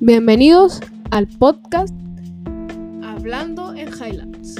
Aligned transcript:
Bienvenidos 0.00 0.80
al 1.10 1.28
podcast 1.28 1.92
Hablando 3.02 3.74
en 3.74 3.88
Highlands. 3.88 4.56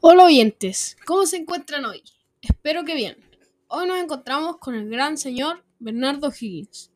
Hola 0.00 0.24
oyentes, 0.24 0.96
¿cómo 1.04 1.26
se 1.26 1.36
encuentran 1.36 1.84
hoy? 1.84 2.02
Espero 2.40 2.84
que 2.84 2.94
bien. 2.94 3.18
Hoy 3.68 3.86
nos 3.86 3.98
encontramos 3.98 4.56
con 4.56 4.74
el 4.74 4.88
gran 4.88 5.18
señor 5.18 5.62
Bernardo 5.78 6.32
Higgins. 6.32 6.90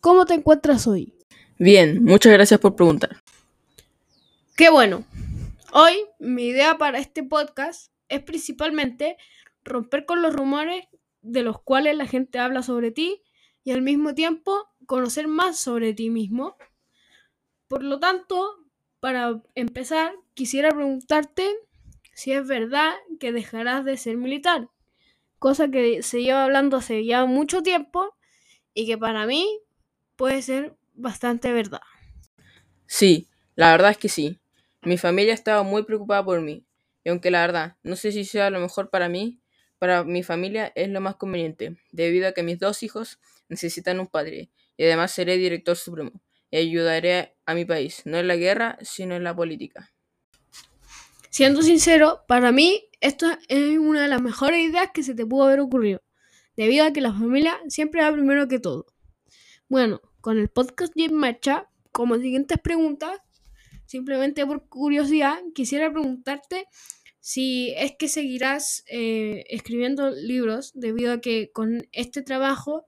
¿Cómo 0.00 0.24
te 0.24 0.34
encuentras 0.34 0.86
hoy? 0.86 1.14
Bien, 1.58 2.04
muchas 2.04 2.32
gracias 2.32 2.60
por 2.60 2.76
preguntar. 2.76 3.22
Qué 4.58 4.70
bueno. 4.70 5.04
Hoy 5.72 6.04
mi 6.18 6.46
idea 6.46 6.78
para 6.78 6.98
este 6.98 7.22
podcast 7.22 7.92
es 8.08 8.20
principalmente 8.24 9.16
romper 9.62 10.04
con 10.04 10.20
los 10.20 10.34
rumores 10.34 10.84
de 11.22 11.44
los 11.44 11.62
cuales 11.62 11.96
la 11.96 12.08
gente 12.08 12.40
habla 12.40 12.64
sobre 12.64 12.90
ti 12.90 13.22
y 13.62 13.70
al 13.70 13.82
mismo 13.82 14.16
tiempo 14.16 14.68
conocer 14.84 15.28
más 15.28 15.60
sobre 15.60 15.94
ti 15.94 16.10
mismo. 16.10 16.56
Por 17.68 17.84
lo 17.84 18.00
tanto, 18.00 18.56
para 18.98 19.40
empezar, 19.54 20.12
quisiera 20.34 20.70
preguntarte 20.70 21.48
si 22.12 22.32
es 22.32 22.44
verdad 22.44 22.94
que 23.20 23.30
dejarás 23.30 23.84
de 23.84 23.96
ser 23.96 24.16
militar, 24.16 24.70
cosa 25.38 25.70
que 25.70 26.02
se 26.02 26.24
lleva 26.24 26.42
hablando 26.42 26.78
hace 26.78 27.04
ya 27.04 27.26
mucho 27.26 27.62
tiempo 27.62 28.12
y 28.74 28.88
que 28.88 28.98
para 28.98 29.24
mí 29.24 29.60
puede 30.16 30.42
ser 30.42 30.76
bastante 30.94 31.52
verdad. 31.52 31.82
Sí, 32.86 33.28
la 33.54 33.70
verdad 33.70 33.92
es 33.92 33.98
que 33.98 34.08
sí. 34.08 34.40
Mi 34.88 34.96
familia 34.96 35.34
estaba 35.34 35.64
muy 35.64 35.84
preocupada 35.84 36.24
por 36.24 36.40
mí, 36.40 36.64
y 37.04 37.10
aunque 37.10 37.30
la 37.30 37.42
verdad 37.42 37.76
no 37.82 37.94
sé 37.94 38.10
si 38.10 38.24
sea 38.24 38.48
lo 38.48 38.58
mejor 38.58 38.88
para 38.88 39.10
mí, 39.10 39.38
para 39.78 40.02
mi 40.02 40.22
familia 40.22 40.72
es 40.74 40.88
lo 40.88 41.02
más 41.02 41.16
conveniente, 41.16 41.76
debido 41.92 42.26
a 42.26 42.32
que 42.32 42.42
mis 42.42 42.58
dos 42.58 42.82
hijos 42.82 43.20
necesitan 43.50 44.00
un 44.00 44.06
padre, 44.06 44.48
y 44.78 44.84
además 44.84 45.12
seré 45.12 45.36
director 45.36 45.76
supremo, 45.76 46.22
y 46.50 46.56
ayudaré 46.56 47.36
a 47.44 47.52
mi 47.52 47.66
país, 47.66 48.00
no 48.06 48.16
en 48.16 48.28
la 48.28 48.36
guerra, 48.36 48.78
sino 48.80 49.14
en 49.14 49.24
la 49.24 49.36
política. 49.36 49.92
Siendo 51.28 51.60
sincero, 51.60 52.24
para 52.26 52.50
mí 52.50 52.88
esto 53.02 53.26
es 53.48 53.76
una 53.76 54.00
de 54.00 54.08
las 54.08 54.22
mejores 54.22 54.70
ideas 54.70 54.88
que 54.94 55.02
se 55.02 55.14
te 55.14 55.26
pudo 55.26 55.44
haber 55.44 55.60
ocurrido, 55.60 56.00
debido 56.56 56.86
a 56.86 56.94
que 56.94 57.02
la 57.02 57.12
familia 57.12 57.60
siempre 57.68 58.00
va 58.00 58.10
primero 58.10 58.48
que 58.48 58.58
todo. 58.58 58.86
Bueno, 59.68 60.00
con 60.22 60.38
el 60.38 60.48
podcast 60.48 60.94
ya 60.96 61.04
en 61.04 61.14
marcha, 61.14 61.68
como 61.92 62.16
siguientes 62.16 62.58
preguntas, 62.58 63.20
simplemente 63.88 64.46
por 64.46 64.68
curiosidad, 64.68 65.38
quisiera 65.54 65.90
preguntarte 65.90 66.66
si 67.20 67.72
es 67.74 67.96
que 67.98 68.08
seguirás 68.08 68.84
eh, 68.86 69.44
escribiendo 69.48 70.10
libros 70.10 70.72
debido 70.74 71.14
a 71.14 71.20
que 71.22 71.50
con 71.52 71.88
este 71.92 72.22
trabajo 72.22 72.86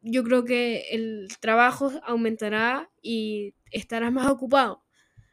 yo 0.00 0.22
creo 0.22 0.44
que 0.44 0.86
el 0.92 1.28
trabajo 1.40 1.90
aumentará 2.04 2.90
y 3.02 3.54
estarás 3.72 4.12
más 4.12 4.28
ocupado. 4.28 4.84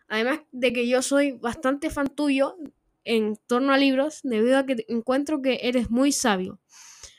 Además 0.08 0.40
de 0.52 0.74
que 0.74 0.88
yo 0.88 1.02
soy 1.04 1.34
bastante 1.34 1.92
fan 1.92 2.08
tuyo 2.08 2.58
en 3.04 3.38
torno 3.46 3.74
a 3.74 3.78
libros 3.78 4.22
debido 4.24 4.58
a 4.58 4.66
que 4.66 4.84
encuentro 4.90 5.44
que 5.44 5.60
eres 5.62 5.92
muy 5.92 6.12
sabio. 6.12 6.60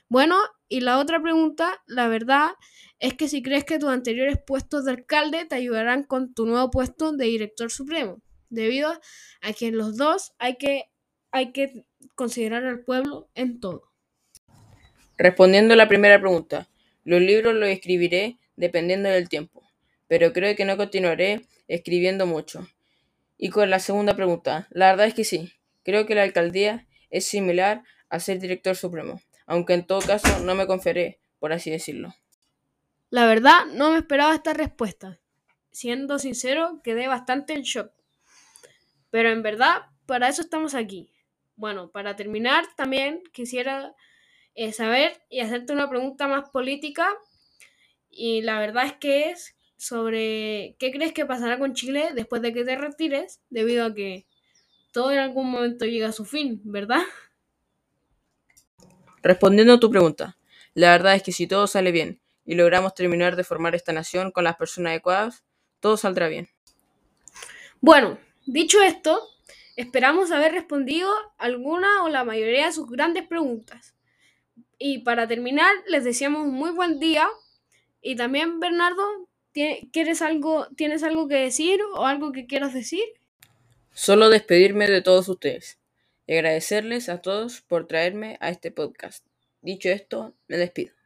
Bueno, 0.08 0.36
y 0.68 0.80
la 0.80 0.98
otra 0.98 1.20
pregunta, 1.20 1.82
la 1.86 2.08
verdad, 2.08 2.50
es 2.98 3.14
que 3.14 3.28
si 3.28 3.42
crees 3.42 3.64
que 3.64 3.78
tus 3.78 3.90
anteriores 3.90 4.38
puestos 4.44 4.84
de 4.84 4.92
alcalde 4.92 5.44
te 5.44 5.54
ayudarán 5.54 6.02
con 6.04 6.34
tu 6.34 6.46
nuevo 6.46 6.70
puesto 6.70 7.12
de 7.12 7.26
director 7.26 7.70
supremo, 7.70 8.22
debido 8.48 8.90
a 9.42 9.52
que 9.52 9.66
en 9.66 9.76
los 9.76 9.96
dos 9.96 10.32
hay 10.38 10.56
que 10.56 10.84
hay 11.30 11.52
que 11.52 11.84
considerar 12.14 12.64
al 12.64 12.84
pueblo 12.84 13.28
en 13.34 13.60
todo. 13.60 13.92
Respondiendo 15.16 15.74
a 15.74 15.76
la 15.76 15.88
primera 15.88 16.18
pregunta, 16.18 16.68
los 17.04 17.20
libros 17.20 17.54
los 17.54 17.68
escribiré 17.68 18.38
dependiendo 18.56 19.08
del 19.08 19.28
tiempo, 19.28 19.62
pero 20.06 20.32
creo 20.32 20.56
que 20.56 20.64
no 20.64 20.76
continuaré 20.76 21.42
escribiendo 21.68 22.26
mucho. 22.26 22.66
Y 23.36 23.50
con 23.50 23.70
la 23.70 23.78
segunda 23.78 24.16
pregunta, 24.16 24.68
la 24.70 24.90
verdad 24.90 25.06
es 25.06 25.14
que 25.14 25.24
sí, 25.24 25.52
creo 25.84 26.06
que 26.06 26.14
la 26.14 26.22
alcaldía 26.22 26.86
es 27.10 27.26
similar 27.26 27.82
a 28.08 28.20
ser 28.20 28.40
director 28.40 28.74
supremo, 28.74 29.20
aunque 29.48 29.74
en 29.74 29.86
todo 29.86 30.00
caso 30.00 30.28
no 30.44 30.54
me 30.54 30.66
confiaré, 30.66 31.18
por 31.40 31.52
así 31.52 31.70
decirlo. 31.70 32.14
La 33.10 33.26
verdad, 33.26 33.64
no 33.72 33.90
me 33.90 33.98
esperaba 33.98 34.34
esta 34.34 34.52
respuesta. 34.52 35.18
Siendo 35.72 36.18
sincero, 36.18 36.80
quedé 36.84 37.08
bastante 37.08 37.54
en 37.54 37.62
shock. 37.62 37.90
Pero 39.10 39.30
en 39.30 39.42
verdad, 39.42 39.86
para 40.06 40.28
eso 40.28 40.42
estamos 40.42 40.74
aquí, 40.74 41.10
bueno, 41.56 41.90
para 41.90 42.14
terminar, 42.14 42.66
también 42.76 43.22
quisiera 43.32 43.94
eh, 44.54 44.72
saber 44.72 45.20
y 45.30 45.40
hacerte 45.40 45.72
una 45.72 45.88
pregunta 45.88 46.28
más 46.28 46.50
política. 46.50 47.08
Y 48.10 48.42
la 48.42 48.60
verdad 48.60 48.84
es 48.84 48.92
que 48.94 49.30
es 49.30 49.56
sobre 49.78 50.76
qué 50.78 50.92
crees 50.92 51.12
que 51.12 51.24
pasará 51.24 51.58
con 51.58 51.72
Chile 51.72 52.10
después 52.14 52.42
de 52.42 52.52
que 52.52 52.64
te 52.64 52.76
retires, 52.76 53.40
debido 53.48 53.86
a 53.86 53.94
que 53.94 54.26
todo 54.92 55.10
en 55.10 55.18
algún 55.18 55.50
momento 55.50 55.86
llega 55.86 56.08
a 56.08 56.12
su 56.12 56.26
fin, 56.26 56.60
¿verdad? 56.64 57.00
Respondiendo 59.28 59.74
a 59.74 59.78
tu 59.78 59.90
pregunta, 59.90 60.38
la 60.72 60.90
verdad 60.92 61.14
es 61.14 61.22
que 61.22 61.32
si 61.32 61.46
todo 61.46 61.66
sale 61.66 61.92
bien 61.92 62.18
y 62.46 62.54
logramos 62.54 62.94
terminar 62.94 63.36
de 63.36 63.44
formar 63.44 63.74
esta 63.74 63.92
nación 63.92 64.30
con 64.30 64.44
las 64.44 64.56
personas 64.56 64.92
adecuadas, 64.92 65.44
todo 65.80 65.98
saldrá 65.98 66.28
bien. 66.28 66.48
Bueno, 67.82 68.18
dicho 68.46 68.80
esto, 68.80 69.20
Esperamos 69.76 70.32
haber 70.32 70.52
respondido 70.52 71.10
alguna 71.36 72.02
o 72.04 72.08
la 72.08 72.24
mayoría 72.24 72.64
de 72.66 72.72
sus 72.72 72.90
grandes 72.90 73.28
preguntas. 73.28 73.94
Y 74.78 75.00
para 75.00 75.28
terminar, 75.28 75.72
les 75.86 76.04
deseamos 76.04 76.46
un 76.46 76.54
muy 76.54 76.70
buen 76.70 76.98
día. 76.98 77.28
Y 78.00 78.16
también, 78.16 78.60
Bernardo, 78.60 79.28
¿quieres 79.52 80.22
algo, 80.22 80.66
¿tienes 80.74 81.02
algo 81.02 81.28
que 81.28 81.36
decir 81.36 81.80
o 81.94 82.06
algo 82.06 82.32
que 82.32 82.46
quieras 82.46 82.72
decir? 82.72 83.04
Solo 83.92 84.30
despedirme 84.30 84.88
de 84.88 85.02
todos 85.02 85.28
ustedes 85.28 85.77
y 86.28 86.34
agradecerles 86.34 87.08
a 87.08 87.22
todos 87.22 87.62
por 87.62 87.88
traerme 87.88 88.36
a 88.40 88.50
este 88.50 88.70
podcast. 88.70 89.26
Dicho 89.62 89.88
esto, 89.88 90.34
me 90.46 90.58
despido. 90.58 90.97